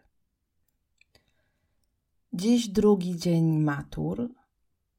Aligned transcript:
Dziś 2.33 2.67
drugi 2.67 3.17
dzień 3.17 3.59
matur. 3.59 4.33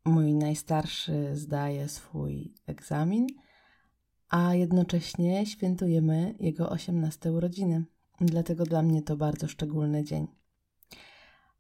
Mój 0.04 0.34
najstarszy 0.34 1.36
zdaje 1.36 1.88
swój 1.88 2.54
egzamin, 2.66 3.26
a 4.28 4.54
jednocześnie 4.54 5.46
świętujemy 5.46 6.34
jego 6.40 6.70
18 6.70 7.32
urodziny. 7.32 7.84
Dlatego 8.20 8.64
dla 8.64 8.82
mnie 8.82 9.02
to 9.02 9.16
bardzo 9.16 9.48
szczególny 9.48 10.04
dzień. 10.04 10.26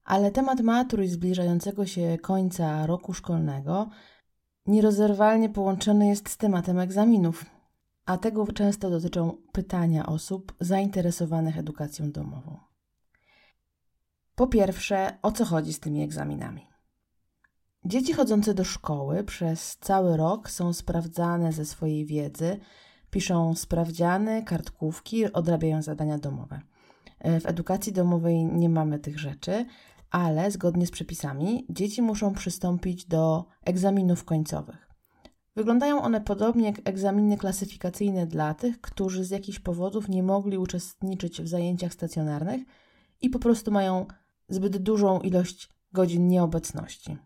Ale 0.04 0.30
temat 0.30 0.60
matur 0.60 1.02
i 1.02 1.08
zbliżającego 1.08 1.86
się 1.86 2.18
końca 2.22 2.86
roku 2.86 3.12
szkolnego 3.12 3.90
nierozerwalnie 4.66 5.48
połączony 5.48 6.08
jest 6.08 6.28
z 6.28 6.36
tematem 6.36 6.78
egzaminów, 6.78 7.44
a 8.06 8.16
tego 8.16 8.46
często 8.52 8.90
dotyczą 8.90 9.36
pytania 9.52 10.06
osób 10.06 10.54
zainteresowanych 10.60 11.58
edukacją 11.58 12.12
domową. 12.12 12.58
Po 14.34 14.46
pierwsze, 14.46 15.18
o 15.22 15.32
co 15.32 15.44
chodzi 15.44 15.72
z 15.72 15.80
tymi 15.80 16.02
egzaminami? 16.02 16.66
Dzieci 17.84 18.12
chodzące 18.12 18.54
do 18.54 18.64
szkoły 18.64 19.24
przez 19.24 19.76
cały 19.76 20.16
rok 20.16 20.50
są 20.50 20.72
sprawdzane 20.72 21.52
ze 21.52 21.64
swojej 21.64 22.06
wiedzy, 22.06 22.60
piszą 23.10 23.54
sprawdziany, 23.54 24.44
kartkówki, 24.44 25.32
odrabiają 25.32 25.82
zadania 25.82 26.18
domowe. 26.18 26.60
W 27.24 27.46
edukacji 27.46 27.92
domowej 27.92 28.44
nie 28.44 28.68
mamy 28.68 28.98
tych 28.98 29.18
rzeczy, 29.18 29.66
ale 30.10 30.50
zgodnie 30.50 30.86
z 30.86 30.90
przepisami 30.90 31.66
dzieci 31.70 32.02
muszą 32.02 32.34
przystąpić 32.34 33.06
do 33.06 33.44
egzaminów 33.64 34.24
końcowych. 34.24 34.88
Wyglądają 35.56 36.02
one 36.02 36.20
podobnie 36.20 36.66
jak 36.66 36.80
egzaminy 36.84 37.36
klasyfikacyjne 37.36 38.26
dla 38.26 38.54
tych, 38.54 38.80
którzy 38.80 39.24
z 39.24 39.30
jakichś 39.30 39.58
powodów 39.58 40.08
nie 40.08 40.22
mogli 40.22 40.58
uczestniczyć 40.58 41.42
w 41.42 41.48
zajęciach 41.48 41.92
stacjonarnych 41.92 42.60
i 43.20 43.30
po 43.30 43.38
prostu 43.38 43.72
mają 43.72 44.06
zbyt 44.48 44.76
dużą 44.76 45.20
ilość 45.20 45.70
godzin 45.92 46.28
nieobecności. 46.28 47.16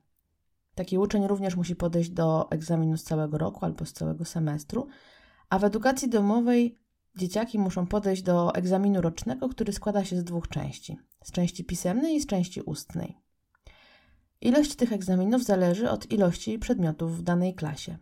Taki 0.75 0.99
uczeń 0.99 1.27
również 1.27 1.57
musi 1.57 1.77
podejść 1.77 2.11
do 2.11 2.51
egzaminu 2.51 2.97
z 2.97 3.03
całego 3.03 3.39
roku 3.39 3.65
albo 3.65 3.87
z 3.87 3.93
całego 3.93 4.25
semestru, 4.25 4.87
a 5.49 5.59
w 5.59 5.65
edukacji 5.65 6.09
domowej 6.09 6.79
dzieciaki 7.17 7.59
muszą 7.59 7.87
podejść 7.87 8.23
do 8.23 8.55
egzaminu 8.55 9.01
rocznego, 9.01 9.49
który 9.49 9.73
składa 9.73 10.05
się 10.05 10.17
z 10.17 10.25
dwóch 10.25 10.49
części: 10.49 10.99
z 11.25 11.33
części 11.33 11.65
pisemnej 11.65 12.15
i 12.15 12.21
z 12.21 12.27
części 12.27 12.61
ustnej. 12.61 13.17
Ilość 14.41 14.75
tych 14.75 14.93
egzaminów 14.93 15.45
zależy 15.45 15.91
od 15.91 16.11
ilości 16.13 16.59
przedmiotów 16.59 17.19
w 17.19 17.23
danej 17.23 17.55
klasie. 17.55 17.99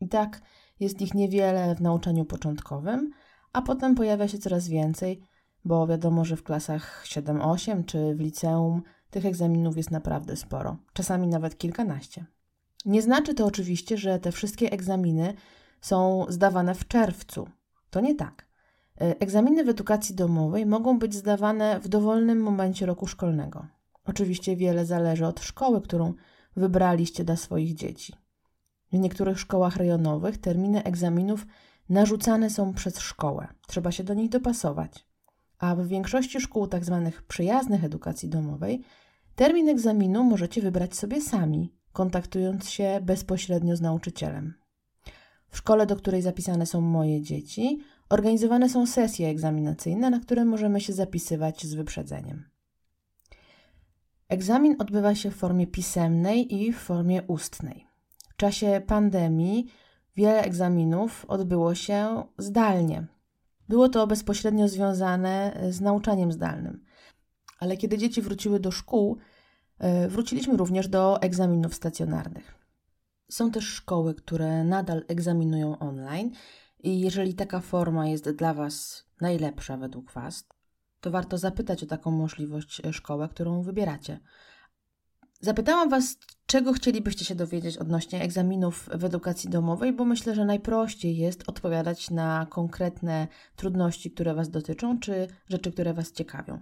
I 0.00 0.08
tak 0.08 0.42
jest 0.80 1.00
ich 1.00 1.14
niewiele 1.14 1.74
w 1.74 1.80
nauczaniu 1.80 2.24
początkowym, 2.24 3.10
a 3.52 3.62
potem 3.62 3.94
pojawia 3.94 4.28
się 4.28 4.38
coraz 4.38 4.68
więcej, 4.68 5.22
bo 5.64 5.86
wiadomo, 5.86 6.24
że 6.24 6.36
w 6.36 6.42
klasach 6.42 7.04
7-8 7.06 7.84
czy 7.84 8.14
w 8.14 8.20
liceum 8.20 8.82
tych 9.10 9.26
egzaminów 9.26 9.76
jest 9.76 9.90
naprawdę 9.90 10.36
sporo, 10.36 10.76
czasami 10.92 11.28
nawet 11.28 11.58
kilkanaście. 11.58 12.26
Nie 12.84 13.02
znaczy 13.02 13.34
to 13.34 13.46
oczywiście, 13.46 13.98
że 13.98 14.18
te 14.18 14.32
wszystkie 14.32 14.72
egzaminy 14.72 15.34
są 15.80 16.26
zdawane 16.28 16.74
w 16.74 16.88
czerwcu. 16.88 17.48
To 17.92 18.00
nie 18.00 18.14
tak. 18.14 18.46
E, 19.00 19.20
egzaminy 19.20 19.64
w 19.64 19.68
edukacji 19.68 20.14
domowej 20.14 20.66
mogą 20.66 20.98
być 20.98 21.14
zdawane 21.14 21.80
w 21.80 21.88
dowolnym 21.88 22.40
momencie 22.40 22.86
roku 22.86 23.06
szkolnego. 23.06 23.66
Oczywiście 24.04 24.56
wiele 24.56 24.86
zależy 24.86 25.26
od 25.26 25.40
szkoły, 25.40 25.82
którą 25.82 26.14
wybraliście 26.56 27.24
dla 27.24 27.36
swoich 27.36 27.74
dzieci. 27.74 28.14
W 28.92 28.98
niektórych 28.98 29.40
szkołach 29.40 29.76
rejonowych 29.76 30.38
terminy 30.38 30.84
egzaminów 30.84 31.46
narzucane 31.88 32.50
są 32.50 32.74
przez 32.74 32.98
szkołę. 32.98 33.48
Trzeba 33.66 33.92
się 33.92 34.04
do 34.04 34.14
nich 34.14 34.28
dopasować. 34.28 35.06
A 35.58 35.74
w 35.74 35.86
większości 35.86 36.40
szkół 36.40 36.66
tzw. 36.66 37.02
Tak 37.04 37.22
przyjaznych 37.22 37.84
edukacji 37.84 38.28
domowej 38.28 38.82
termin 39.34 39.68
egzaminu 39.68 40.24
możecie 40.24 40.62
wybrać 40.62 40.96
sobie 40.96 41.20
sami, 41.20 41.74
kontaktując 41.92 42.70
się 42.70 43.00
bezpośrednio 43.02 43.76
z 43.76 43.80
nauczycielem. 43.80 44.61
W 45.52 45.56
szkole, 45.56 45.86
do 45.86 45.96
której 45.96 46.22
zapisane 46.22 46.66
są 46.66 46.80
moje 46.80 47.22
dzieci, 47.22 47.80
organizowane 48.08 48.68
są 48.68 48.86
sesje 48.86 49.28
egzaminacyjne, 49.28 50.10
na 50.10 50.20
które 50.20 50.44
możemy 50.44 50.80
się 50.80 50.92
zapisywać 50.92 51.66
z 51.66 51.74
wyprzedzeniem. 51.74 52.44
Egzamin 54.28 54.76
odbywa 54.78 55.14
się 55.14 55.30
w 55.30 55.36
formie 55.36 55.66
pisemnej 55.66 56.54
i 56.54 56.72
w 56.72 56.78
formie 56.78 57.22
ustnej. 57.22 57.86
W 58.28 58.36
czasie 58.36 58.82
pandemii 58.86 59.66
wiele 60.16 60.42
egzaminów 60.42 61.24
odbyło 61.28 61.74
się 61.74 62.22
zdalnie. 62.38 63.06
Było 63.68 63.88
to 63.88 64.06
bezpośrednio 64.06 64.68
związane 64.68 65.60
z 65.70 65.80
nauczaniem 65.80 66.32
zdalnym. 66.32 66.84
Ale 67.58 67.76
kiedy 67.76 67.98
dzieci 67.98 68.22
wróciły 68.22 68.60
do 68.60 68.70
szkół, 68.70 69.18
e, 69.78 70.08
wróciliśmy 70.08 70.56
również 70.56 70.88
do 70.88 71.22
egzaminów 71.22 71.74
stacjonarnych. 71.74 72.61
Są 73.32 73.50
też 73.50 73.64
szkoły, 73.64 74.14
które 74.14 74.64
nadal 74.64 75.04
egzaminują 75.08 75.78
online 75.78 76.30
i 76.82 77.00
jeżeli 77.00 77.34
taka 77.34 77.60
forma 77.60 78.08
jest 78.08 78.30
dla 78.30 78.54
Was 78.54 79.04
najlepsza 79.20 79.76
według 79.76 80.12
Was, 80.12 80.44
to 81.00 81.10
warto 81.10 81.38
zapytać 81.38 81.82
o 81.82 81.86
taką 81.86 82.10
możliwość 82.10 82.82
szkołę, 82.92 83.28
którą 83.28 83.62
wybieracie. 83.62 84.20
Zapytałam 85.40 85.88
Was, 85.88 86.16
czego 86.46 86.72
chcielibyście 86.72 87.24
się 87.24 87.34
dowiedzieć 87.34 87.76
odnośnie 87.76 88.22
egzaminów 88.22 88.88
w 88.94 89.04
edukacji 89.04 89.50
domowej, 89.50 89.92
bo 89.92 90.04
myślę, 90.04 90.34
że 90.34 90.44
najprościej 90.44 91.16
jest 91.16 91.48
odpowiadać 91.48 92.10
na 92.10 92.46
konkretne 92.50 93.28
trudności, 93.56 94.10
które 94.10 94.34
Was 94.34 94.50
dotyczą, 94.50 94.98
czy 94.98 95.28
rzeczy, 95.48 95.72
które 95.72 95.94
Was 95.94 96.12
ciekawią. 96.12 96.60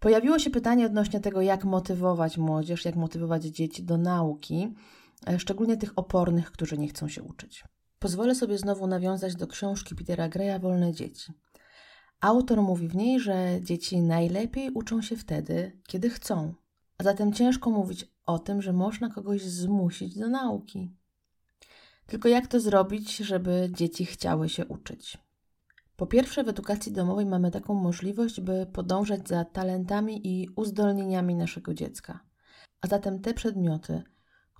Pojawiło 0.00 0.38
się 0.38 0.50
pytanie 0.50 0.86
odnośnie 0.86 1.20
tego, 1.20 1.40
jak 1.40 1.64
motywować 1.64 2.38
młodzież, 2.38 2.84
jak 2.84 2.96
motywować 2.96 3.44
dzieci 3.44 3.82
do 3.82 3.98
nauki, 3.98 4.62
e, 4.64 5.01
szczególnie 5.38 5.76
tych 5.76 5.98
opornych, 5.98 6.52
którzy 6.52 6.78
nie 6.78 6.88
chcą 6.88 7.08
się 7.08 7.22
uczyć. 7.22 7.64
Pozwolę 7.98 8.34
sobie 8.34 8.58
znowu 8.58 8.86
nawiązać 8.86 9.36
do 9.36 9.46
książki 9.46 9.94
Petera 9.94 10.28
Greya 10.28 10.60
Wolne 10.60 10.92
dzieci. 10.92 11.32
Autor 12.20 12.62
mówi 12.62 12.88
w 12.88 12.94
niej, 12.94 13.20
że 13.20 13.58
dzieci 13.62 14.00
najlepiej 14.00 14.70
uczą 14.70 15.02
się 15.02 15.16
wtedy, 15.16 15.80
kiedy 15.86 16.10
chcą. 16.10 16.54
A 16.98 17.04
zatem 17.04 17.32
ciężko 17.32 17.70
mówić 17.70 18.12
o 18.26 18.38
tym, 18.38 18.62
że 18.62 18.72
można 18.72 19.10
kogoś 19.10 19.42
zmusić 19.42 20.18
do 20.18 20.28
nauki. 20.28 20.96
Tylko 22.06 22.28
jak 22.28 22.46
to 22.46 22.60
zrobić, 22.60 23.16
żeby 23.16 23.70
dzieci 23.76 24.04
chciały 24.04 24.48
się 24.48 24.66
uczyć? 24.66 25.18
Po 25.96 26.06
pierwsze, 26.06 26.44
w 26.44 26.48
edukacji 26.48 26.92
domowej 26.92 27.26
mamy 27.26 27.50
taką 27.50 27.74
możliwość, 27.74 28.40
by 28.40 28.66
podążać 28.72 29.28
za 29.28 29.44
talentami 29.44 30.20
i 30.28 30.48
uzdolnieniami 30.56 31.34
naszego 31.34 31.74
dziecka. 31.74 32.20
A 32.80 32.86
zatem 32.86 33.20
te 33.20 33.34
przedmioty, 33.34 34.02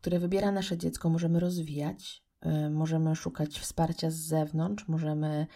które 0.03 0.19
wybiera 0.19 0.53
nasze 0.53 0.79
dziecko, 0.79 1.09
możemy 1.09 1.41
rozwijać, 1.41 2.25
y, 2.47 2.71
możemy 2.71 3.17
szukać 3.17 3.59
wsparcia 3.59 4.11
z 4.11 4.15
zewnątrz, 4.15 4.89
możemy 4.89 5.47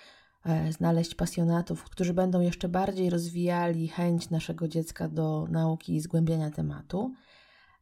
e, 0.44 0.72
znaleźć 0.72 1.14
pasjonatów, 1.14 1.84
którzy 1.84 2.14
będą 2.14 2.40
jeszcze 2.40 2.68
bardziej 2.68 3.10
rozwijali 3.10 3.88
chęć 3.88 4.30
naszego 4.30 4.68
dziecka 4.68 5.08
do 5.08 5.46
nauki 5.50 5.94
i 5.94 6.00
zgłębiania 6.00 6.50
tematu. 6.50 7.14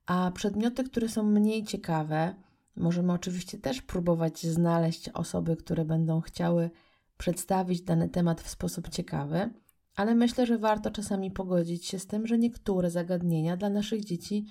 A 0.06 0.31
przedmioty, 0.34 0.84
które 0.84 1.08
są 1.08 1.22
mniej 1.22 1.64
ciekawe, 1.64 2.34
możemy 2.76 3.12
oczywiście 3.12 3.58
też 3.58 3.82
próbować 3.82 4.46
znaleźć 4.46 5.08
osoby, 5.08 5.56
które 5.56 5.84
będą 5.84 6.20
chciały 6.20 6.70
przedstawić 7.19 7.82
dany 7.82 8.08
temat 8.08 8.40
w 8.40 8.50
sposób 8.50 8.88
ciekawy, 8.88 9.50
ale 9.96 10.14
myślę, 10.14 10.46
że 10.46 10.58
warto 10.58 10.90
czasami 10.90 11.31
pogodzić 11.31 11.87
się 11.87 11.99
z 11.99 12.06
tym, 12.06 12.26
że 12.26 12.38
niektóre 12.38 12.90
zagadnienia 12.90 13.56
dla 13.56 13.70
naszych 13.70 14.05
dzieci 14.05 14.46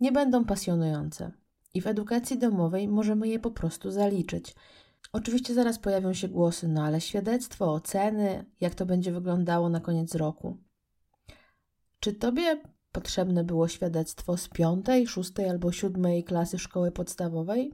nie 0.00 0.12
będą 0.12 0.44
pasjonujące. 0.44 1.32
I 1.76 1.80
w 1.80 1.86
edukacji 1.86 2.38
domowej 2.38 2.88
możemy 2.88 3.28
je 3.28 3.38
po 3.38 3.50
prostu 3.50 3.90
zaliczyć. 3.90 4.54
Oczywiście 5.12 5.54
zaraz 5.54 5.78
pojawią 5.78 6.12
się 6.12 6.28
głosy, 6.28 6.68
no 6.68 6.84
ale 6.84 7.00
świadectwo, 7.00 7.72
oceny, 7.72 8.44
jak 8.60 8.74
to 8.74 8.86
będzie 8.86 9.12
wyglądało 9.12 9.68
na 9.68 9.80
koniec 9.80 10.14
roku. 10.14 10.56
Czy 12.00 12.12
tobie 12.12 12.62
potrzebne 12.92 13.44
było 13.44 13.68
świadectwo 13.68 14.36
z 14.36 14.48
piątej, 14.48 15.06
szóstej 15.06 15.48
albo 15.48 15.72
siódmej 15.72 16.24
klasy 16.24 16.58
szkoły 16.58 16.92
podstawowej? 16.92 17.72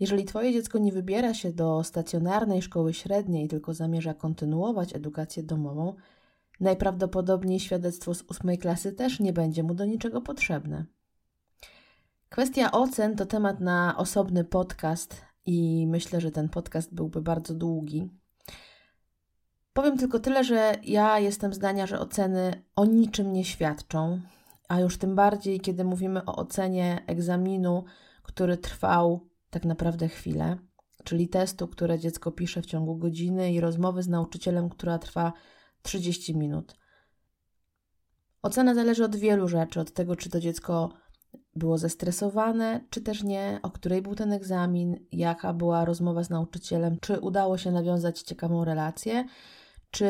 Jeżeli 0.00 0.24
Twoje 0.24 0.52
dziecko 0.52 0.78
nie 0.78 0.92
wybiera 0.92 1.34
się 1.34 1.52
do 1.52 1.84
stacjonarnej 1.84 2.62
szkoły 2.62 2.94
średniej, 2.94 3.48
tylko 3.48 3.74
zamierza 3.74 4.14
kontynuować 4.14 4.96
edukację 4.96 5.42
domową, 5.42 5.94
najprawdopodobniej 6.60 7.60
świadectwo 7.60 8.14
z 8.14 8.22
ósmej 8.22 8.58
klasy 8.58 8.92
też 8.92 9.20
nie 9.20 9.32
będzie 9.32 9.62
mu 9.62 9.74
do 9.74 9.84
niczego 9.84 10.20
potrzebne. 10.20 10.86
Kwestia 12.32 12.70
ocen 12.72 13.16
to 13.16 13.26
temat 13.26 13.60
na 13.60 13.96
osobny 13.96 14.44
podcast 14.44 15.24
i 15.46 15.86
myślę, 15.86 16.20
że 16.20 16.30
ten 16.30 16.48
podcast 16.48 16.94
byłby 16.94 17.22
bardzo 17.22 17.54
długi. 17.54 18.10
Powiem 19.72 19.98
tylko 19.98 20.18
tyle, 20.20 20.44
że 20.44 20.74
ja 20.82 21.18
jestem 21.18 21.54
zdania, 21.54 21.86
że 21.86 22.00
oceny 22.00 22.64
o 22.76 22.84
niczym 22.84 23.32
nie 23.32 23.44
świadczą, 23.44 24.20
a 24.68 24.80
już 24.80 24.98
tym 24.98 25.14
bardziej, 25.14 25.60
kiedy 25.60 25.84
mówimy 25.84 26.24
o 26.24 26.36
ocenie 26.36 27.02
egzaminu, 27.06 27.84
który 28.22 28.56
trwał 28.56 29.28
tak 29.50 29.64
naprawdę 29.64 30.08
chwilę, 30.08 30.58
czyli 31.04 31.28
testu, 31.28 31.68
które 31.68 31.98
dziecko 31.98 32.30
pisze 32.30 32.62
w 32.62 32.66
ciągu 32.66 32.96
godziny 32.96 33.52
i 33.52 33.60
rozmowy 33.60 34.02
z 34.02 34.08
nauczycielem, 34.08 34.68
która 34.68 34.98
trwa 34.98 35.32
30 35.82 36.36
minut. 36.36 36.76
Ocena 38.42 38.74
zależy 38.74 39.04
od 39.04 39.16
wielu 39.16 39.48
rzeczy, 39.48 39.80
od 39.80 39.92
tego, 39.92 40.16
czy 40.16 40.30
to 40.30 40.40
dziecko 40.40 41.01
było 41.56 41.78
zestresowane, 41.78 42.80
czy 42.90 43.00
też 43.00 43.22
nie, 43.22 43.60
o 43.62 43.70
której 43.70 44.02
był 44.02 44.14
ten 44.14 44.32
egzamin, 44.32 44.96
jaka 45.12 45.52
była 45.52 45.84
rozmowa 45.84 46.24
z 46.24 46.30
nauczycielem, 46.30 46.96
czy 47.00 47.20
udało 47.20 47.58
się 47.58 47.72
nawiązać 47.72 48.22
ciekawą 48.22 48.64
relację, 48.64 49.24
czy 49.90 50.06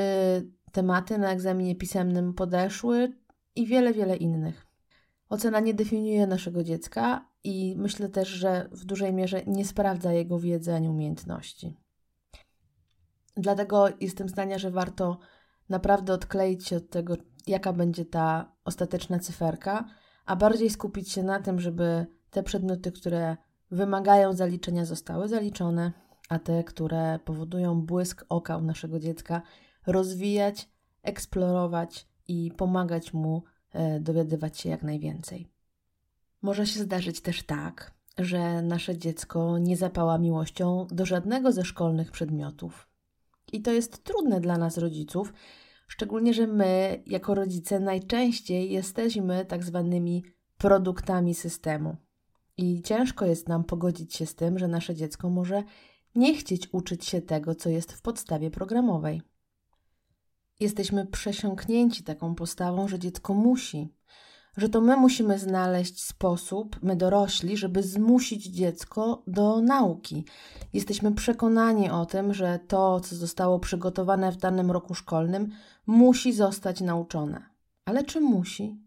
tematy 0.72 1.18
na 1.18 1.32
egzaminie 1.32 1.76
pisemnym 1.76 2.34
podeszły? 2.34 3.12
I 3.56 3.66
wiele, 3.66 3.92
wiele 3.92 4.16
innych. 4.16 4.66
Ocena 5.28 5.60
nie 5.60 5.74
definiuje 5.74 6.26
naszego 6.26 6.64
dziecka 6.64 7.28
i 7.44 7.74
myślę 7.78 8.08
też, 8.08 8.28
że 8.28 8.68
w 8.72 8.84
dużej 8.84 9.12
mierze 9.12 9.42
nie 9.46 9.64
sprawdza 9.64 10.12
jego 10.12 10.38
wiedzy 10.38 10.74
ani 10.74 10.88
umiejętności. 10.88 11.76
Dlatego 13.36 13.88
jestem 14.00 14.28
zdania, 14.28 14.58
że 14.58 14.70
warto 14.70 15.18
naprawdę 15.68 16.12
odkleić 16.12 16.68
się 16.68 16.76
od 16.76 16.90
tego, 16.90 17.16
jaka 17.46 17.72
będzie 17.72 18.04
ta 18.04 18.52
ostateczna 18.64 19.18
cyferka, 19.18 19.84
a 20.24 20.36
bardziej 20.36 20.70
skupić 20.70 21.12
się 21.12 21.22
na 21.22 21.40
tym, 21.40 21.60
żeby 21.60 22.06
te 22.30 22.42
przedmioty, 22.42 22.92
które 22.92 23.36
wymagają 23.70 24.32
zaliczenia, 24.32 24.84
zostały 24.84 25.28
zaliczone, 25.28 25.92
a 26.28 26.38
te, 26.38 26.64
które 26.64 27.18
powodują 27.24 27.82
błysk 27.82 28.24
oka 28.28 28.56
u 28.56 28.62
naszego 28.62 29.00
dziecka, 29.00 29.42
rozwijać, 29.86 30.68
eksplorować 31.02 32.08
i 32.28 32.52
pomagać 32.56 33.12
mu 33.12 33.42
e, 33.72 34.00
dowiadywać 34.00 34.58
się 34.58 34.68
jak 34.68 34.82
najwięcej. 34.82 35.48
Może 36.42 36.66
się 36.66 36.80
zdarzyć 36.80 37.20
też 37.20 37.42
tak, 37.42 37.94
że 38.18 38.62
nasze 38.62 38.98
dziecko 38.98 39.58
nie 39.58 39.76
zapała 39.76 40.18
miłością 40.18 40.86
do 40.90 41.06
żadnego 41.06 41.52
ze 41.52 41.64
szkolnych 41.64 42.10
przedmiotów. 42.10 42.88
I 43.52 43.62
to 43.62 43.72
jest 43.72 44.04
trudne 44.04 44.40
dla 44.40 44.58
nas, 44.58 44.78
rodziców, 44.78 45.32
szczególnie, 45.92 46.34
że 46.34 46.46
my, 46.46 47.02
jako 47.06 47.34
rodzice, 47.34 47.80
najczęściej 47.80 48.70
jesteśmy 48.70 49.44
tak 49.44 49.64
zwanymi 49.64 50.24
produktami 50.58 51.34
systemu. 51.34 51.96
I 52.56 52.82
ciężko 52.82 53.26
jest 53.26 53.48
nam 53.48 53.64
pogodzić 53.64 54.14
się 54.14 54.26
z 54.26 54.34
tym, 54.34 54.58
że 54.58 54.68
nasze 54.68 54.94
dziecko 54.94 55.30
może 55.30 55.62
nie 56.14 56.34
chcieć 56.34 56.68
uczyć 56.72 57.04
się 57.04 57.22
tego, 57.22 57.54
co 57.54 57.70
jest 57.70 57.92
w 57.92 58.02
podstawie 58.02 58.50
programowej. 58.50 59.22
Jesteśmy 60.60 61.06
przesiąknięci 61.06 62.04
taką 62.04 62.34
postawą, 62.34 62.88
że 62.88 62.98
dziecko 62.98 63.34
musi, 63.34 63.94
że 64.56 64.68
to 64.68 64.80
my 64.80 64.96
musimy 64.96 65.38
znaleźć 65.38 66.04
sposób, 66.04 66.76
my 66.82 66.96
dorośli, 66.96 67.56
żeby 67.56 67.82
zmusić 67.82 68.46
dziecko 68.46 69.22
do 69.26 69.60
nauki. 69.60 70.24
Jesteśmy 70.72 71.12
przekonani 71.12 71.90
o 71.90 72.06
tym, 72.06 72.34
że 72.34 72.58
to, 72.68 73.00
co 73.00 73.16
zostało 73.16 73.58
przygotowane 73.58 74.32
w 74.32 74.36
danym 74.36 74.70
roku 74.70 74.94
szkolnym, 74.94 75.52
musi 75.86 76.32
zostać 76.32 76.80
nauczone. 76.80 77.46
Ale 77.84 78.04
czy 78.04 78.20
musi? 78.20 78.82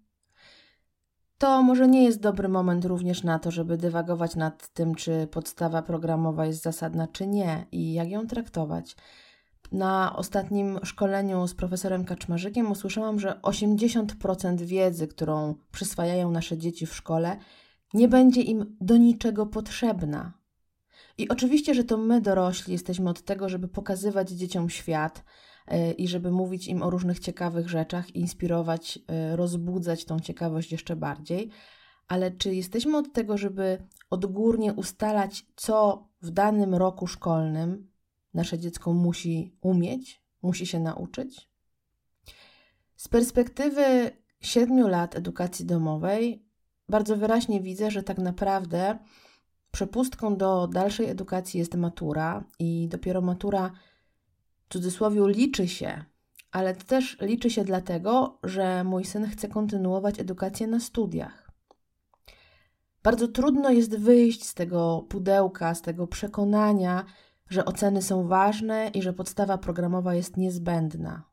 To 1.37 1.63
może 1.63 1.87
nie 1.87 2.03
jest 2.03 2.19
dobry 2.19 2.49
moment 2.49 2.85
również 2.85 3.23
na 3.23 3.39
to, 3.39 3.51
żeby 3.51 3.77
dywagować 3.77 4.35
nad 4.35 4.67
tym, 4.67 4.95
czy 4.95 5.27
podstawa 5.31 5.81
programowa 5.81 6.45
jest 6.45 6.63
zasadna, 6.63 7.07
czy 7.07 7.27
nie 7.27 7.65
i 7.71 7.93
jak 7.93 8.09
ją 8.09 8.27
traktować. 8.27 8.95
Na 9.71 10.15
ostatnim 10.15 10.79
szkoleniu 10.83 11.47
z 11.47 11.53
profesorem 11.53 12.05
Kaczmarzykiem 12.05 12.71
usłyszałam, 12.71 13.19
że 13.19 13.39
80% 13.43 14.61
wiedzy, 14.61 15.07
którą 15.07 15.55
przyswajają 15.71 16.31
nasze 16.31 16.57
dzieci 16.57 16.85
w 16.85 16.95
szkole, 16.95 17.37
nie 17.93 18.07
będzie 18.07 18.41
im 18.41 18.77
do 18.81 18.97
niczego 18.97 19.45
potrzebna. 19.45 20.33
I 21.17 21.29
oczywiście, 21.29 21.73
że 21.73 21.83
to 21.83 21.97
my 21.97 22.21
dorośli 22.21 22.73
jesteśmy 22.73 23.09
od 23.09 23.21
tego, 23.21 23.49
żeby 23.49 23.67
pokazywać 23.67 24.29
dzieciom 24.29 24.69
świat 24.69 25.23
yy, 25.67 25.91
i 25.91 26.07
żeby 26.07 26.31
mówić 26.31 26.67
im 26.67 26.83
o 26.83 26.89
różnych 26.89 27.19
ciekawych 27.19 27.69
rzeczach, 27.69 28.15
inspirować, 28.15 28.97
yy, 28.97 29.35
rozbudzać 29.35 30.05
tą 30.05 30.19
ciekawość 30.19 30.71
jeszcze 30.71 30.95
bardziej. 30.95 31.49
Ale 32.07 32.31
czy 32.31 32.55
jesteśmy 32.55 32.97
od 32.97 33.13
tego, 33.13 33.37
żeby 33.37 33.87
odgórnie 34.09 34.73
ustalać, 34.73 35.45
co 35.55 36.07
w 36.21 36.31
danym 36.31 36.75
roku 36.75 37.07
szkolnym 37.07 37.94
nasze 38.35 38.59
dziecko 38.59 38.93
musi 38.93 39.57
umieć, 39.61 40.21
musi 40.41 40.65
się 40.65 40.79
nauczyć. 40.79 41.49
Z 42.95 43.07
perspektywy 43.07 44.11
siedmiu 44.41 44.87
lat 44.87 45.15
edukacji 45.15 45.65
domowej 45.65 46.45
bardzo 46.89 47.17
wyraźnie 47.17 47.61
widzę, 47.61 47.91
że 47.91 48.03
tak 48.03 48.17
naprawdę 48.17 48.97
przepustką 49.71 50.37
do 50.37 50.67
dalszej 50.67 51.09
edukacji 51.09 51.59
jest 51.59 51.75
matura 51.75 52.43
i 52.59 52.87
dopiero 52.87 53.21
matura 53.21 53.71
w 54.69 54.73
cudzysłowie 54.73 55.21
liczy 55.27 55.67
się, 55.67 56.03
ale 56.51 56.75
też 56.75 57.17
liczy 57.21 57.49
się 57.49 57.63
dlatego, 57.63 58.39
że 58.43 58.83
mój 58.83 59.05
syn 59.05 59.25
chce 59.25 59.47
kontynuować 59.47 60.19
edukację 60.19 60.67
na 60.67 60.79
studiach. 60.79 61.51
Bardzo 63.03 63.27
trudno 63.27 63.69
jest 63.69 63.97
wyjść 63.97 64.43
z 64.43 64.53
tego 64.53 65.05
pudełka, 65.09 65.75
z 65.75 65.81
tego 65.81 66.07
przekonania, 66.07 67.05
że 67.49 67.65
oceny 67.65 68.01
są 68.01 68.27
ważne 68.27 68.87
i 68.87 69.01
że 69.01 69.13
podstawa 69.13 69.57
programowa 69.57 70.15
jest 70.15 70.37
niezbędna. 70.37 71.23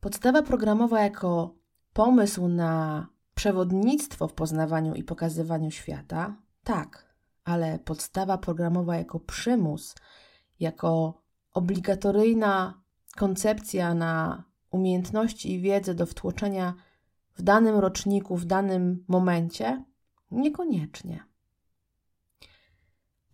Podstawa 0.00 0.42
programowa 0.42 1.00
jako 1.00 1.54
pomysł 1.92 2.48
na 2.48 3.06
przewodnictwo 3.34 4.28
w 4.28 4.32
poznawaniu 4.32 4.94
i 4.94 5.04
pokazywaniu 5.04 5.70
świata, 5.70 6.36
tak, 6.64 7.14
ale 7.44 7.78
podstawa 7.78 8.38
programowa 8.38 8.96
jako 8.96 9.20
przymus, 9.20 9.94
jako 10.60 11.22
obligatoryjna 11.52 12.82
koncepcja 13.16 13.94
na 13.94 14.44
umiejętności 14.70 15.52
i 15.52 15.60
wiedzę 15.60 15.94
do 15.94 16.06
wtłoczenia 16.06 16.74
w 17.34 17.42
danym 17.42 17.78
roczniku, 17.78 18.36
w 18.36 18.44
danym 18.44 19.04
momencie, 19.08 19.84
niekoniecznie. 20.30 21.24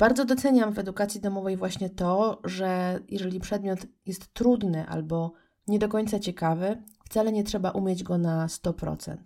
Bardzo 0.01 0.25
doceniam 0.25 0.73
w 0.73 0.79
edukacji 0.79 1.21
domowej 1.21 1.57
właśnie 1.57 1.91
to, 1.91 2.41
że 2.45 3.01
jeżeli 3.09 3.41
przedmiot 3.41 3.79
jest 4.07 4.33
trudny 4.33 4.87
albo 4.89 5.33
nie 5.69 5.79
do 5.79 5.89
końca 5.89 6.19
ciekawy, 6.19 6.83
wcale 7.05 7.33
nie 7.33 7.45
trzeba 7.45 7.71
umieć 7.71 8.03
go 8.03 8.19
na 8.19 8.47
100%. 8.47 9.17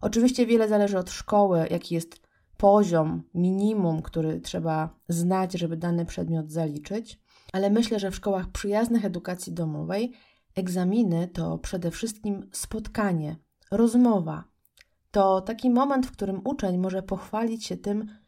Oczywiście 0.00 0.46
wiele 0.46 0.68
zależy 0.68 0.98
od 0.98 1.10
szkoły, 1.10 1.66
jaki 1.70 1.94
jest 1.94 2.20
poziom, 2.56 3.22
minimum, 3.34 4.02
który 4.02 4.40
trzeba 4.40 4.94
znać, 5.08 5.52
żeby 5.52 5.76
dany 5.76 6.06
przedmiot 6.06 6.50
zaliczyć, 6.52 7.20
ale 7.52 7.70
myślę, 7.70 7.98
że 8.00 8.10
w 8.10 8.16
szkołach 8.16 8.48
przyjaznych 8.48 9.04
edukacji 9.04 9.52
domowej 9.52 10.12
egzaminy 10.56 11.28
to 11.28 11.58
przede 11.58 11.90
wszystkim 11.90 12.48
spotkanie, 12.52 13.36
rozmowa. 13.70 14.44
To 15.10 15.40
taki 15.40 15.70
moment, 15.70 16.06
w 16.06 16.12
którym 16.12 16.40
uczeń 16.44 16.78
może 16.78 17.02
pochwalić 17.02 17.66
się 17.66 17.76
tym, 17.76 18.19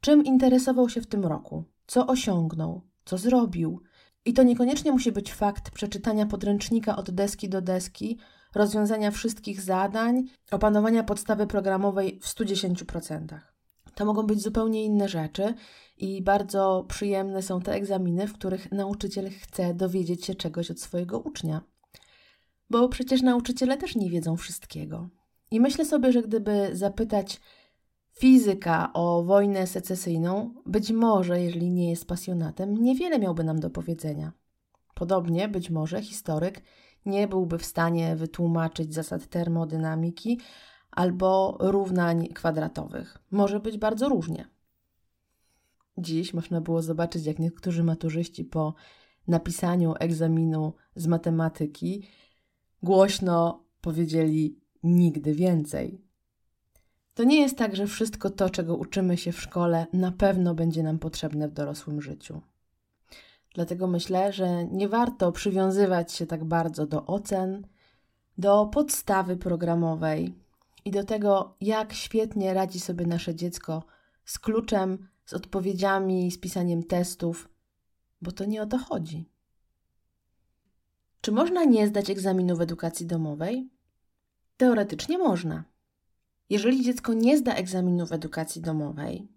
czym 0.00 0.24
interesował 0.24 0.88
się 0.88 1.00
w 1.00 1.06
tym 1.06 1.24
roku, 1.24 1.64
co 1.86 2.06
osiągnął, 2.06 2.82
co 3.04 3.18
zrobił. 3.18 3.82
I 4.24 4.32
to 4.32 4.42
niekoniecznie 4.42 4.92
musi 4.92 5.12
być 5.12 5.32
fakt 5.32 5.70
przeczytania 5.70 6.26
podręcznika 6.26 6.96
od 6.96 7.10
deski 7.10 7.48
do 7.48 7.60
deski, 7.60 8.18
rozwiązania 8.54 9.10
wszystkich 9.10 9.60
zadań, 9.60 10.24
opanowania 10.50 11.04
podstawy 11.04 11.46
programowej 11.46 12.20
w 12.22 12.26
110%. 12.26 13.38
To 13.94 14.04
mogą 14.04 14.22
być 14.22 14.42
zupełnie 14.42 14.84
inne 14.84 15.08
rzeczy 15.08 15.54
i 15.96 16.22
bardzo 16.22 16.84
przyjemne 16.88 17.42
są 17.42 17.60
te 17.60 17.72
egzaminy, 17.72 18.26
w 18.26 18.32
których 18.32 18.72
nauczyciel 18.72 19.30
chce 19.30 19.74
dowiedzieć 19.74 20.24
się 20.24 20.34
czegoś 20.34 20.70
od 20.70 20.80
swojego 20.80 21.18
ucznia. 21.18 21.60
Bo 22.70 22.88
przecież 22.88 23.22
nauczyciele 23.22 23.76
też 23.76 23.96
nie 23.96 24.10
wiedzą 24.10 24.36
wszystkiego. 24.36 25.08
I 25.50 25.60
myślę 25.60 25.84
sobie, 25.84 26.12
że 26.12 26.22
gdyby 26.22 26.70
zapytać 26.72 27.40
fizyka 28.18 28.92
o 28.92 29.22
wojnę 29.24 29.66
secesyjną, 29.66 30.54
być 30.66 30.90
może, 30.92 31.40
jeżeli 31.40 31.70
nie 31.70 31.90
jest 31.90 32.06
pasjonatem, 32.06 32.82
niewiele 32.82 33.18
miałby 33.18 33.44
nam 33.44 33.60
do 33.60 33.70
powiedzenia. 33.70 34.32
Podobnie, 34.94 35.48
być 35.48 35.70
może, 35.70 36.02
historyk 36.02 36.62
nie 37.06 37.28
byłby 37.28 37.58
w 37.58 37.64
stanie 37.64 38.16
wytłumaczyć 38.16 38.94
zasad 38.94 39.26
termodynamiki 39.26 40.40
albo 40.90 41.56
równań 41.60 42.28
kwadratowych. 42.28 43.18
Może 43.30 43.60
być 43.60 43.78
bardzo 43.78 44.08
różnie. 44.08 44.48
dziś 45.98 46.34
można 46.34 46.60
było 46.60 46.82
zobaczyć, 46.82 47.26
jak 47.26 47.38
niektórzy 47.38 47.84
maturzyści 47.84 48.44
po 48.44 48.74
napisaniu 49.28 49.94
egzaminu 50.00 50.72
z 50.96 51.06
matematyki 51.06 52.08
głośno 52.82 53.64
powiedzieli 53.80 54.60
nigdy 54.82 55.34
więcej. 55.34 56.07
To 57.18 57.24
nie 57.24 57.40
jest 57.40 57.58
tak, 57.58 57.76
że 57.76 57.86
wszystko 57.86 58.30
to, 58.30 58.50
czego 58.50 58.76
uczymy 58.76 59.16
się 59.16 59.32
w 59.32 59.40
szkole, 59.40 59.86
na 59.92 60.12
pewno 60.12 60.54
będzie 60.54 60.82
nam 60.82 60.98
potrzebne 60.98 61.48
w 61.48 61.52
dorosłym 61.52 62.02
życiu. 62.02 62.40
Dlatego 63.54 63.86
myślę, 63.86 64.32
że 64.32 64.64
nie 64.64 64.88
warto 64.88 65.32
przywiązywać 65.32 66.12
się 66.12 66.26
tak 66.26 66.44
bardzo 66.44 66.86
do 66.86 67.06
ocen, 67.06 67.66
do 68.38 68.66
podstawy 68.66 69.36
programowej 69.36 70.34
i 70.84 70.90
do 70.90 71.04
tego, 71.04 71.56
jak 71.60 71.92
świetnie 71.92 72.54
radzi 72.54 72.80
sobie 72.80 73.06
nasze 73.06 73.34
dziecko 73.34 73.82
z 74.24 74.38
kluczem, 74.38 75.08
z 75.26 75.32
odpowiedziami, 75.32 76.30
z 76.30 76.38
pisaniem 76.38 76.82
testów, 76.82 77.48
bo 78.22 78.32
to 78.32 78.44
nie 78.44 78.62
o 78.62 78.66
to 78.66 78.78
chodzi. 78.78 79.28
Czy 81.20 81.32
można 81.32 81.64
nie 81.64 81.86
zdać 81.86 82.10
egzaminu 82.10 82.56
w 82.56 82.60
edukacji 82.60 83.06
domowej? 83.06 83.70
Teoretycznie 84.56 85.18
można. 85.18 85.64
Jeżeli 86.50 86.84
dziecko 86.84 87.14
nie 87.14 87.38
zda 87.38 87.54
egzaminu 87.54 88.06
w 88.06 88.12
edukacji 88.12 88.62
domowej, 88.62 89.28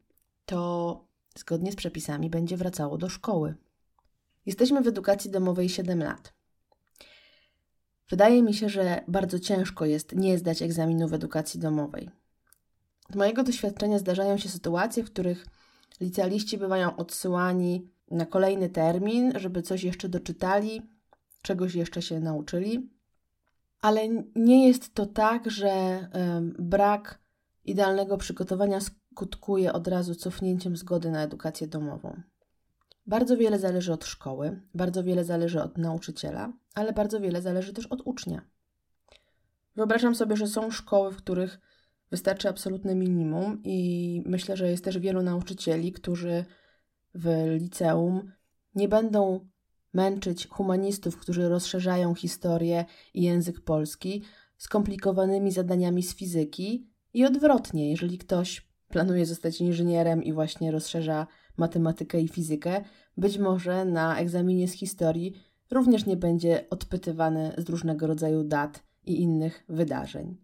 to 0.46 1.03
zgodnie 1.38 1.72
z 1.72 1.75
przepisami 1.75 2.30
będzie 2.30 2.58
wracało 2.58 2.98
do 2.98 3.10
szkoły. 3.10 3.56
Jesteśmy 4.46 4.82
w 4.82 4.88
edukacji 4.88 5.32
domowej 5.32 5.70
7 5.70 6.03
lat. 6.03 6.34
Wydaje 8.10 8.44
mi 8.44 8.53
się, 8.53 8.70
że 8.70 9.03
bardzo 9.08 9.39
ciężko 9.39 9.86
jest 9.86 10.15
nie 10.15 10.38
zdać 10.38 10.62
egzaminu 10.62 11.08
w 11.08 11.13
edukacji 11.13 11.60
domowej. 11.60 12.10
Z 13.12 13.15
mojego 13.15 13.44
doświadczenia 13.44 14.00
zdarzają 14.00 14.38
się 14.38 14.50
sytuacje, 14.50 15.03
w 15.03 15.12
których 15.12 15.46
licealiści 16.01 16.58
bywają 16.58 16.96
odsyłani 16.96 17.91
na 18.12 18.25
kolejny 18.25 18.70
termin, 18.70 19.34
żeby 19.36 19.62
coś 19.62 19.84
jeszcze 19.84 20.10
doczytali, 20.10 20.82
czegoś 21.41 21.75
jeszcze 21.75 22.01
się 22.01 22.20
nauczyli. 22.20 22.89
Ale 23.81 24.01
nie 24.35 24.67
jest 24.67 24.93
to 24.93 25.05
tak, 25.05 25.51
że 25.51 26.07
brak 26.59 27.21
idealnego 27.65 28.17
przygotowania 28.17 28.79
skutkuje 28.79 29.73
od 29.73 29.88
razu 29.88 30.15
cofnięciem 30.15 30.77
zgody 30.77 31.11
na 31.11 31.23
edukację 31.23 31.67
domową. 31.67 32.21
Bardzo 33.07 33.38
wiele 33.38 33.59
zależy 33.59 33.93
od 33.93 34.05
szkoły, 34.05 34.61
bardzo 34.73 35.03
wiele 35.03 35.25
zależy 35.25 35.63
od 35.63 35.77
nauczyciela, 35.77 36.53
ale 36.75 36.93
bardzo 36.93 37.19
wiele 37.19 37.41
zależy 37.41 37.73
też 37.73 37.85
od 37.85 38.01
ucznia. 38.05 38.41
Wyobrażam 39.75 40.15
sobie, 40.15 40.35
że 40.35 40.47
są 40.47 40.71
szkoły, 40.71 41.11
w 41.11 41.17
których 41.17 41.59
wystarczy 42.11 42.50
absolutne 42.50 42.95
minimum, 42.95 43.61
i 43.63 44.23
myślę, 44.25 44.57
że 44.57 44.69
jest 44.69 44.83
też 44.83 45.00
wielu 45.00 45.21
nauczycieli, 45.21 45.91
którzy 45.91 46.45
w 47.15 47.55
liceum 47.59 48.31
nie 48.75 48.88
będą 48.88 49.50
męczyć 49.93 50.48
humanistów, 50.48 51.17
którzy 51.17 51.50
rozszerzają 51.50 52.15
historię 52.15 52.86
i 53.13 53.21
język 53.21 53.60
polski 53.60 54.24
skomplikowanymi 54.57 55.51
zadaniami 55.51 56.03
z 56.03 56.15
fizyki 56.15 56.88
i 57.13 57.25
odwrotnie, 57.25 57.89
jeżeli 57.89 58.17
ktoś 58.17 58.71
planuje 58.88 59.25
zostać 59.25 59.62
inżynierem 59.62 60.24
i 60.24 60.33
właśnie 60.33 60.71
rozszerza 60.71 61.27
matematykę 61.57 62.21
i 62.21 62.27
fizykę, 62.27 62.83
być 63.17 63.38
może 63.38 63.86
na 63.86 64.17
egzaminie 64.17 64.67
z 64.67 64.74
historii 64.74 65.33
również 65.71 66.05
nie 66.05 66.17
będzie 66.17 66.69
odpytywany 66.69 67.53
z 67.57 67.69
różnego 67.69 68.07
rodzaju 68.07 68.43
dat 68.43 68.83
i 69.05 69.21
innych 69.21 69.63
wydarzeń. 69.69 70.38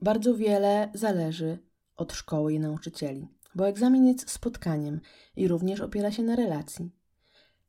Bardzo 0.00 0.34
wiele 0.34 0.90
zależy 0.94 1.58
od 1.96 2.12
szkoły 2.12 2.52
i 2.52 2.60
nauczycieli, 2.60 3.28
bo 3.54 3.68
egzamin 3.68 4.06
jest 4.06 4.30
spotkaniem 4.30 5.00
i 5.36 5.48
również 5.48 5.80
opiera 5.80 6.12
się 6.12 6.22
na 6.22 6.36
relacji. 6.36 6.90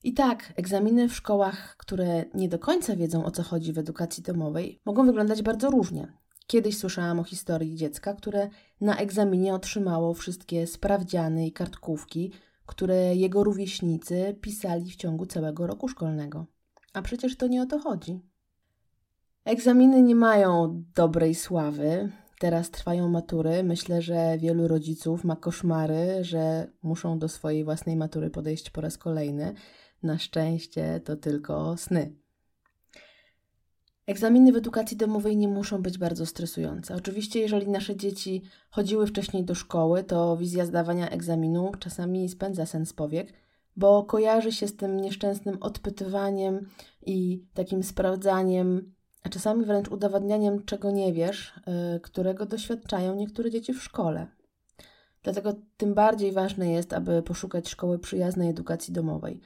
I 0.04 0.14
tak, 0.14 0.54
egzaminy 0.56 1.10
w 1.10 1.16
szkołach, 1.16 1.76
które 1.78 2.26
nie 2.34 2.50
do 2.50 2.60
końca 2.60 2.96
wiedzą 2.96 3.26
o 3.26 3.32
co 3.32 3.44
chodzi 3.44 3.74
w 3.74 3.78
edukacji 3.78 4.24
domowej, 4.24 4.80
mogą 4.86 5.06
wyglądać 5.06 5.42
bardzo 5.42 5.70
różnie. 5.70 6.14
Kiedyś 6.48 6.78
słyszałam 6.78 7.20
o 7.20 7.24
historii 7.24 7.76
dziecka, 7.76 8.14
które 8.14 8.50
na 8.82 8.98
egzaminie 8.98 9.54
otrzymało 9.54 10.14
wszystkie 10.14 10.68
sprawdziany 10.68 11.48
i 11.48 11.52
kartkówki, 11.52 12.32
które 12.66 13.16
jego 13.16 13.44
rówieśnicy 13.44 14.36
pisali 14.42 14.92
w 14.92 14.96
ciągu 14.96 15.26
całego 15.26 15.68
roku 15.68 15.88
szkolnego. 15.88 16.46
A 16.94 17.02
przecież 17.02 17.38
to 17.38 17.48
nie 17.48 17.62
o 17.62 17.66
to 17.66 17.80
chodzi. 17.80 18.20
Egzaminy 19.46 20.02
nie 20.02 20.16
mają 20.16 20.84
dobrej 20.96 21.36
sławy. 21.36 22.12
Teraz 22.40 22.72
trwają 22.72 23.10
matury. 23.10 23.64
Myślę, 23.64 24.02
że 24.02 24.38
wielu 24.38 24.68
rodziców 24.68 25.24
ma 25.24 25.36
koszmary, 25.36 26.18
że 26.22 26.72
muszą 26.84 27.20
do 27.20 27.28
swojej 27.28 27.64
własnej 27.64 27.96
matury 27.96 28.30
podejść 28.30 28.70
po 28.70 28.82
raz 28.82 28.98
kolejny. 28.98 29.54
Na 30.04 30.18
szczęście 30.18 31.02
to 31.06 31.16
tylko 31.16 31.78
sny. 31.78 32.16
Egzaminy 34.08 34.52
w 34.52 34.56
edukacji 34.56 34.98
domowej 34.98 35.38
nie 35.38 35.48
muszą 35.48 35.82
być 35.82 35.98
bardzo 35.98 36.26
stresujące. 36.26 36.96
Oczywiście, 36.96 37.40
jeżeli 37.40 37.70
nasze 37.70 37.96
dzieci 37.96 38.42
chodziły 38.70 39.08
wcześniej 39.08 39.44
do 39.44 39.56
szkoły, 39.56 40.04
to 40.04 40.38
wizja 40.38 40.66
zdawania 40.66 41.10
egzaminu 41.10 41.72
czasami 41.80 42.30
spędza 42.30 42.66
sens 42.66 42.94
powiek, 42.94 43.34
bo 43.76 44.04
kojarzy 44.04 44.52
się 44.52 44.68
z 44.68 44.76
tym 44.76 44.98
nieszczęsnym 44.98 45.58
odpytywaniem 45.62 46.68
i 47.06 47.46
takim 47.54 47.84
sprawdzaniem, 47.84 48.94
a 49.24 49.30
czasami 49.30 49.66
wręcz 49.66 49.88
udowadnianiem, 49.92 50.66
czego 50.66 50.92
nie 50.92 51.14
wiesz, 51.14 51.54
yy, 51.94 52.00
którego 52.00 52.46
doświadczają 52.46 53.16
niektóre 53.16 53.52
dzieci 53.52 53.74
w 53.74 53.84
szkole. 53.84 54.28
Dlatego 55.24 55.54
tym 55.78 55.94
bardziej 55.94 56.32
ważne 56.32 56.72
jest, 56.72 56.94
aby 56.94 57.24
poszukać 57.24 57.70
szkoły 57.70 58.00
przyjaznej 58.00 58.50
edukacji 58.50 58.94
domowej, 58.94 59.42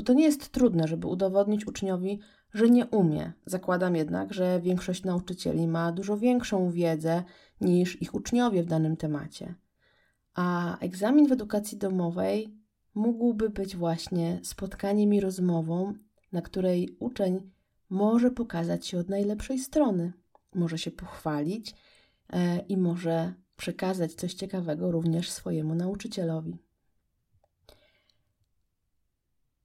bo 0.00 0.04
to 0.04 0.12
nie 0.12 0.24
jest 0.24 0.48
trudne, 0.48 0.88
żeby 0.88 1.06
udowodnić 1.06 1.66
uczniowi, 1.66 2.20
że 2.52 2.70
nie 2.70 2.86
umie. 2.86 3.32
Zakładam 3.46 3.96
jednak, 3.96 4.34
że 4.34 4.60
większość 4.60 5.04
nauczycieli 5.04 5.68
ma 5.68 5.92
dużo 5.92 6.16
większą 6.16 6.70
wiedzę 6.70 7.22
niż 7.60 8.02
ich 8.02 8.14
uczniowie 8.14 8.62
w 8.62 8.66
danym 8.66 8.96
temacie. 8.96 9.54
A 10.34 10.78
egzamin 10.78 11.28
w 11.28 11.32
edukacji 11.32 11.78
domowej 11.78 12.54
mógłby 12.94 13.50
być 13.50 13.76
właśnie 13.76 14.40
spotkaniem 14.42 15.14
i 15.14 15.20
rozmową, 15.20 15.94
na 16.32 16.42
której 16.42 16.96
uczeń 16.98 17.50
może 17.90 18.30
pokazać 18.30 18.86
się 18.86 18.98
od 18.98 19.08
najlepszej 19.08 19.58
strony, 19.58 20.12
może 20.54 20.78
się 20.78 20.90
pochwalić 20.90 21.74
e, 22.32 22.58
i 22.58 22.76
może 22.76 23.34
przekazać 23.56 24.14
coś 24.14 24.34
ciekawego 24.34 24.90
również 24.90 25.30
swojemu 25.30 25.74
nauczycielowi. 25.74 26.69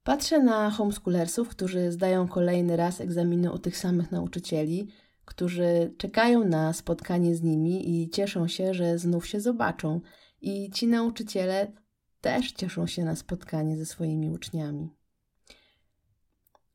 Patrzę 0.06 0.44
na 0.44 0.70
homeschoolersów, 0.70 1.50
którzy 1.50 1.92
zdają 1.92 2.28
kolejny 2.28 2.76
raz 2.76 3.02
egzaminy 3.02 3.52
u 3.52 3.60
tych 3.60 3.78
samych 3.78 4.12
nauczycieli, 4.12 4.88
którzy 5.26 5.94
czekają 5.98 6.48
na 6.48 6.74
spotkanie 6.74 7.36
z 7.36 7.42
nimi 7.42 7.90
i 7.90 8.10
cieszą 8.10 8.48
się, 8.48 8.74
że 8.74 9.00
znów 9.00 9.28
się 9.28 9.42
zobaczą. 9.42 10.02
I 10.42 10.72
ci 10.72 10.88
nauczyciele 10.88 11.72
też 12.22 12.52
cieszą 12.52 12.88
się 12.88 13.04
na 13.04 13.16
spotkanie 13.16 13.78
ze 13.78 13.86
swoimi 13.86 14.30
uczniami. 14.30 14.90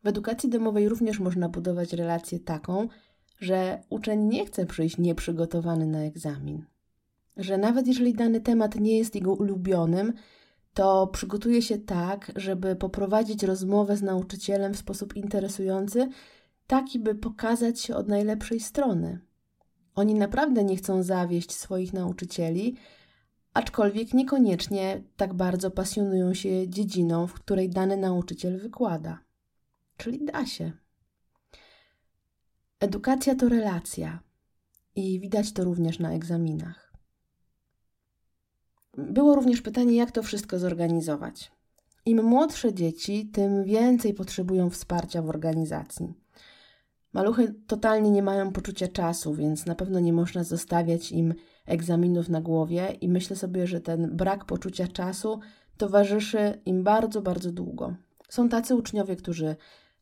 W 0.05 0.07
edukacji 0.07 0.49
domowej 0.49 0.89
również 0.89 1.19
można 1.19 1.49
budować 1.49 1.93
relację 1.93 2.41
taką, 2.41 2.89
że 3.39 3.83
uczeń 3.91 4.21
nie 4.21 4.47
chce 4.47 4.67
przyjść 4.67 4.99
nieprzygotowany 4.99 5.87
na 5.87 5.99
egzamin. 5.99 6.65
Że 7.37 7.59
nawet 7.59 7.87
jeżeli 7.87 8.15
dany 8.15 8.41
temat 8.41 8.77
nie 8.77 8.99
jest 8.99 9.15
jego 9.15 9.35
ulubionym, 9.35 10.13
to 10.75 11.07
przygotuje 11.07 11.63
się 11.63 11.79
tak, 11.79 12.33
żeby 12.37 12.77
poprowadzić 12.77 13.43
rozmowę 13.43 13.97
z 13.97 14.03
nauczycielem 14.03 14.75
w 14.75 14.79
sposób 14.79 15.17
interesujący, 15.17 16.09
taki 16.67 16.99
by 16.99 17.15
pokazać 17.15 17.81
się 17.81 17.97
od 17.97 18.09
najlepszej 18.09 18.61
strony. 18.61 19.21
Oni 19.95 20.15
naprawdę 20.15 20.65
nie 20.65 20.77
chcą 20.77 21.03
zawieść 21.03 21.53
swoich 21.53 21.93
nauczycieli, 21.93 22.77
aczkolwiek 23.55 24.15
niekoniecznie 24.15 25.03
tak 25.17 25.35
bardzo 25.35 25.71
pasjonują 25.71 26.35
się 26.35 26.69
dziedziną, 26.69 27.27
w 27.27 27.33
której 27.33 27.71
dany 27.71 27.97
nauczyciel 27.97 28.59
wykłada. 28.59 29.19
Czyli 29.97 30.25
da 30.25 30.47
się. 30.47 30.73
Edukacja 32.81 33.35
to 33.35 33.49
relacja 33.49 34.23
i 34.97 35.21
widać 35.21 35.53
to 35.53 35.65
również 35.65 35.99
na 35.99 36.13
egzaminach. 36.13 36.90
Było 38.97 39.35
również 39.35 39.63
pytanie, 39.63 39.97
jak 39.97 40.11
to 40.11 40.23
wszystko 40.23 40.59
zorganizować. 40.59 41.53
Im 42.07 42.25
młodsze 42.25 42.75
dzieci, 42.75 43.31
tym 43.33 43.65
więcej 43.65 44.15
potrzebują 44.15 44.71
wsparcia 44.71 45.23
w 45.23 45.29
organizacji. 45.29 46.15
Maluchy 47.13 47.55
totalnie 47.67 48.11
nie 48.11 48.23
mają 48.23 48.53
poczucia 48.53 48.89
czasu, 48.89 49.35
więc 49.35 49.67
na 49.67 49.75
pewno 49.75 50.01
nie 50.01 50.13
można 50.13 50.45
zostawiać 50.45 51.13
im 51.13 51.35
egzaminów 51.67 52.29
na 52.29 52.41
głowie, 52.41 52.97
i 53.01 53.09
myślę 53.09 53.37
sobie, 53.37 53.67
że 53.67 53.81
ten 53.81 54.17
brak 54.17 54.45
poczucia 54.45 54.89
czasu 54.89 55.41
towarzyszy 55.77 56.61
im 56.67 56.85
bardzo, 56.85 57.23
bardzo 57.23 57.53
długo. 57.53 57.95
Są 58.29 58.49
tacy 58.49 58.75
uczniowie, 58.75 59.17
którzy 59.17 59.57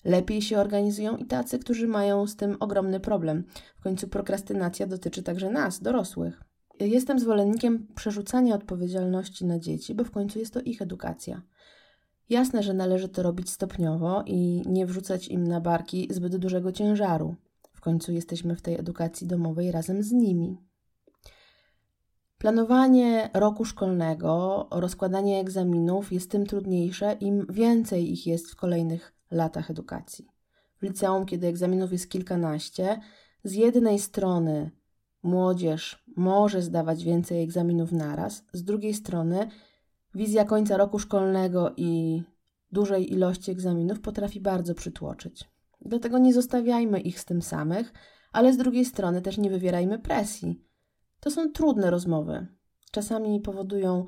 lepiej 0.04 0.42
się 0.42 0.59
organizują, 0.59 1.16
i 1.16 1.25
tacy, 1.25 1.59
którzy 1.59 1.88
mają 1.88 2.26
z 2.26 2.37
tym 2.37 2.57
ogromny 2.61 3.00
problem. 3.00 3.45
W 3.78 3.83
końcu 3.83 4.09
prokrastynacja 4.09 4.87
dotyczy 4.87 5.23
także 5.23 5.50
nas, 5.50 5.83
dorosłych. 5.83 6.48
Jestem 6.81 7.19
zwolennikiem 7.19 7.87
przerzucania 7.95 8.55
odpowiedzialności 8.55 9.47
na 9.47 9.59
dzieci, 9.59 9.95
bo 9.95 10.05
w 10.05 10.11
końcu 10.11 10.39
jest 10.39 10.55
to 10.55 10.61
ich 10.61 10.83
edukacja. 10.83 11.43
Jasne, 12.29 12.63
że 12.63 12.75
należy 12.75 13.09
to 13.09 13.23
robić 13.23 13.51
stopniowo 13.51 14.23
i 14.27 14.63
nie 14.67 14.87
wrzucać 14.87 15.29
im 15.29 15.49
na 15.49 15.61
barki 15.61 16.09
zbyt 16.11 16.37
dużego 16.37 16.73
ciężaru. 16.73 17.35
W 17.73 17.81
końcu 17.81 18.13
jesteśmy 18.13 18.57
w 18.57 18.63
tej 18.63 18.75
edukacji 18.75 19.27
domowej 19.27 19.73
razem 19.73 20.03
z 20.03 20.13
nimi. 20.13 20.59
Planowanie 22.39 23.31
roku 23.35 23.65
szkolnego, 23.65 24.67
rozkładanie 24.71 25.41
egzaminów 25.41 26.13
jest 26.13 26.31
tym 26.31 26.47
trudniejsze, 26.47 27.13
im 27.13 27.47
więcej 27.51 28.13
ich 28.13 28.27
jest 28.27 28.51
w 28.51 28.57
kolejnych 28.57 29.15
latach 29.31 29.71
edukacji. 29.71 30.29
W 30.81 30.83
liceum, 30.83 31.27
kiedy 31.27 31.47
egzaminów 31.47 31.93
jest 31.93 32.11
kilkanaście, 32.11 33.01
z 33.45 33.53
jednej 33.55 33.99
strony 33.99 34.71
młodzież 35.23 36.05
może 36.17 36.63
zdawać 36.63 37.05
więcej 37.05 37.43
egzaminów 37.43 37.93
naraz, 37.93 38.45
z 38.53 38.65
drugiej 38.65 38.95
strony 38.95 39.49
wizja 40.15 40.45
końca 40.45 40.77
roku 40.77 40.99
szkolnego 40.99 41.73
i 41.77 42.23
dużej 42.73 43.13
ilości 43.13 43.51
egzaminów 43.51 44.01
potrafi 44.01 44.41
bardzo 44.41 44.75
przytłoczyć. 44.75 45.51
Dlatego 45.81 46.19
nie 46.19 46.35
zostawiajmy 46.35 47.01
ich 47.01 47.21
z 47.21 47.25
tym 47.25 47.43
samych, 47.43 47.93
ale 48.33 48.53
z 48.53 48.57
drugiej 48.57 48.85
strony 48.85 49.23
też 49.23 49.39
nie 49.39 49.51
wywierajmy 49.51 49.99
presji. 49.99 50.65
To 51.21 51.31
są 51.31 51.53
trudne 51.53 51.91
rozmowy. 51.91 52.47
Czasami 52.91 53.41
powodują 53.41 54.07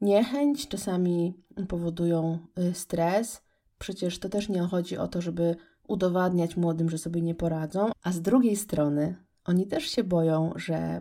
niechęć, 0.00 0.68
czasami 0.68 1.34
powodują 1.68 2.38
y, 2.58 2.74
stres. 2.74 3.42
Przecież 3.78 4.18
to 4.18 4.28
też 4.28 4.48
nie 4.48 4.60
chodzi 4.60 4.96
o 4.96 5.08
to, 5.08 5.20
żeby 5.20 5.56
udowadniać 5.88 6.56
młodym, 6.56 6.90
że 6.90 6.98
sobie 6.98 7.22
nie 7.22 7.34
poradzą, 7.34 7.90
a 8.02 8.12
z 8.12 8.22
drugiej 8.22 8.56
strony 8.56 9.16
oni 9.44 9.66
też 9.66 9.84
się 9.84 10.04
boją, 10.04 10.52
że 10.56 11.00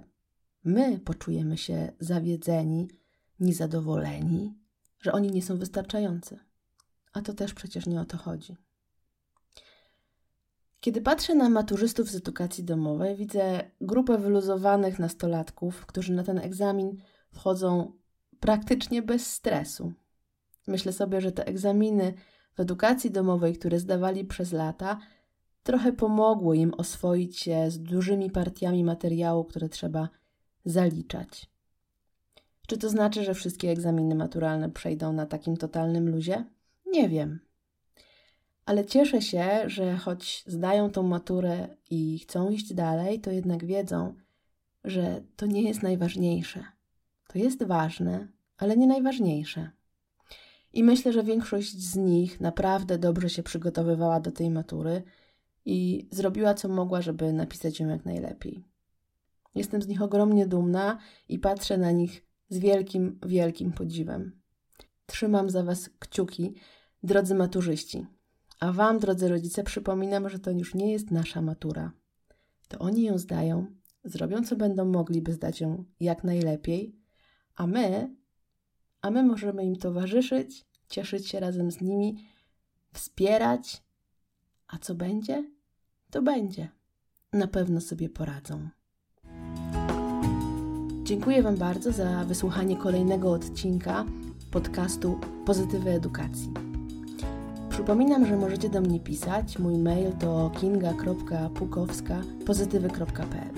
my 0.63 0.99
poczujemy 0.99 1.57
się 1.57 1.91
zawiedzeni, 1.99 2.87
niezadowoleni, 3.39 4.57
że 4.99 5.11
oni 5.11 5.31
nie 5.31 5.41
są 5.41 5.57
wystarczający. 5.57 6.39
A 7.13 7.21
to 7.21 7.33
też 7.33 7.53
przecież 7.53 7.85
nie 7.85 8.01
o 8.01 8.05
to 8.05 8.17
chodzi. 8.17 8.57
Kiedy 10.79 11.01
patrzę 11.01 11.35
na 11.35 11.49
maturzystów 11.49 12.09
z 12.09 12.15
edukacji 12.15 12.63
domowej, 12.63 13.15
widzę 13.15 13.71
grupę 13.81 14.17
wyluzowanych 14.17 14.99
nastolatków, 14.99 15.85
którzy 15.85 16.13
na 16.13 16.23
ten 16.23 16.37
egzamin 16.37 16.97
wchodzą 17.31 17.93
praktycznie 18.39 19.01
bez 19.01 19.33
stresu. 19.33 19.93
Myślę 20.67 20.93
sobie, 20.93 21.21
że 21.21 21.31
te 21.31 21.47
egzaminy 21.47 22.13
w 22.53 22.59
edukacji 22.59 23.11
domowej, 23.11 23.53
które 23.53 23.79
zdawali 23.79 24.25
przez 24.25 24.51
lata, 24.51 24.99
trochę 25.63 25.93
pomogło 25.93 26.53
im 26.53 26.73
oswoić 26.73 27.39
się 27.39 27.71
z 27.71 27.79
dużymi 27.79 28.31
partiami 28.31 28.83
materiału, 28.83 29.43
które 29.43 29.69
trzeba 29.69 30.09
zaliczać. 30.65 31.49
Czy 32.67 32.77
to 32.77 32.89
znaczy, 32.89 33.23
że 33.23 33.33
wszystkie 33.33 33.71
egzaminy 33.71 34.15
maturalne 34.15 34.69
przejdą 34.69 35.13
na 35.13 35.25
takim 35.25 35.57
totalnym 35.57 36.09
luzie? 36.09 36.45
Nie 36.85 37.09
wiem. 37.09 37.39
Ale 38.65 38.85
cieszę 38.85 39.21
się, 39.21 39.49
że 39.65 39.97
choć 39.97 40.43
zdają 40.47 40.89
tą 40.91 41.03
maturę 41.03 41.67
i 41.89 42.19
chcą 42.19 42.49
iść 42.49 42.73
dalej, 42.73 43.19
to 43.19 43.31
jednak 43.31 43.65
wiedzą, 43.65 44.13
że 44.83 45.21
to 45.35 45.45
nie 45.45 45.61
jest 45.61 45.83
najważniejsze. 45.83 46.63
To 47.27 47.39
jest 47.39 47.63
ważne, 47.63 48.27
ale 48.57 48.77
nie 48.77 48.87
najważniejsze. 48.87 49.71
I 50.73 50.83
myślę, 50.83 51.13
że 51.13 51.23
większość 51.23 51.77
z 51.77 51.95
nich 51.95 52.41
naprawdę 52.41 52.97
dobrze 52.97 53.29
się 53.29 53.43
przygotowywała 53.43 54.19
do 54.19 54.31
tej 54.31 54.49
matury 54.49 55.03
i 55.69 56.07
zrobiła 56.11 56.53
co 56.53 56.69
mogła, 56.69 57.01
żeby 57.01 57.33
napisać 57.33 57.79
ją 57.79 57.87
jak 57.87 58.05
najlepiej. 58.05 58.63
Jestem 59.55 59.81
z 59.81 59.87
nich 59.87 60.01
ogromnie 60.01 60.47
dumna 60.47 60.97
i 61.29 61.39
patrzę 61.39 61.77
na 61.77 61.91
nich 61.91 62.25
z 62.49 62.57
wielkim, 62.57 63.19
wielkim 63.25 63.71
podziwem. 63.71 64.41
Trzymam 65.05 65.49
za 65.49 65.63
Was 65.63 65.89
kciuki, 65.99 66.55
drodzy 67.03 67.35
maturzyści. 67.35 68.05
A 68.59 68.71
Wam, 68.71 68.99
drodzy 68.99 69.27
rodzice, 69.27 69.63
przypominam, 69.63 70.29
że 70.29 70.39
to 70.39 70.51
już 70.51 70.73
nie 70.73 70.91
jest 70.91 71.11
nasza 71.11 71.41
matura. 71.41 71.91
To 72.67 72.79
oni 72.79 73.03
ją 73.03 73.17
zdają, 73.17 73.65
zrobią 74.03 74.43
co 74.43 74.55
będą 74.55 74.85
mogli, 74.85 75.21
by 75.21 75.33
zdać 75.33 75.61
ją 75.61 75.83
jak 75.99 76.23
najlepiej, 76.23 76.95
a 77.55 77.67
my, 77.67 78.15
a 79.01 79.11
my 79.11 79.23
możemy 79.23 79.65
im 79.65 79.75
towarzyszyć, 79.75 80.65
cieszyć 80.89 81.27
się 81.27 81.39
razem 81.39 81.71
z 81.71 81.81
nimi, 81.81 82.27
wspierać. 82.93 83.83
A 84.67 84.77
co 84.77 84.95
będzie? 84.95 85.58
To 86.11 86.21
będzie. 86.21 86.69
Na 87.33 87.47
pewno 87.47 87.81
sobie 87.81 88.09
poradzą. 88.09 88.69
Dziękuję 91.03 91.43
Wam 91.43 91.57
bardzo 91.57 91.91
za 91.91 92.25
wysłuchanie 92.25 92.77
kolejnego 92.77 93.31
odcinka 93.31 94.05
podcastu 94.51 95.19
Pozytywy 95.45 95.89
Edukacji. 95.89 96.53
Przypominam, 97.69 98.25
że 98.25 98.37
możecie 98.37 98.69
do 98.69 98.81
mnie 98.81 98.99
pisać. 98.99 99.59
Mój 99.59 99.77
mail 99.77 100.11
to 100.11 100.51
kinga.pukowska.pozytywy.pl 100.59 103.53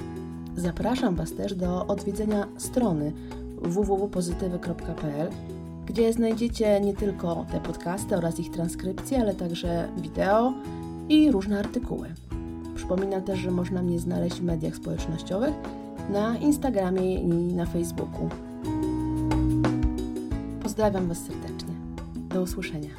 Zapraszam 0.55 1.15
Was 1.15 1.33
też 1.33 1.55
do 1.55 1.87
odwiedzenia 1.87 2.47
strony 2.57 3.13
www.pozytywy.pl, 3.61 5.29
gdzie 5.85 6.13
znajdziecie 6.13 6.81
nie 6.81 6.93
tylko 6.93 7.45
te 7.51 7.59
podcasty 7.59 8.17
oraz 8.17 8.39
ich 8.39 8.51
transkrypcje, 8.51 9.21
ale 9.21 9.35
także 9.35 9.89
wideo 9.97 10.53
i 11.09 11.31
różne 11.31 11.59
artykuły. 11.59 12.13
Przypominam 12.82 13.22
też, 13.22 13.39
że 13.39 13.52
można 13.52 13.82
mnie 13.82 14.00
znaleźć 14.00 14.36
w 14.36 14.44
mediach 14.44 14.76
społecznościowych 14.76 15.54
na 16.10 16.38
Instagramie 16.38 17.15
i 17.15 17.54
na 17.54 17.65
Facebooku. 17.65 18.30
Pozdrawiam 20.63 21.08
Was 21.08 21.17
serdecznie. 21.17 21.74
Do 22.30 22.41
usłyszenia. 22.41 22.89